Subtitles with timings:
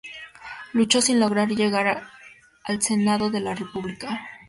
[0.73, 2.03] Lucho sin lograr llegar
[2.63, 4.19] al Senado de la República.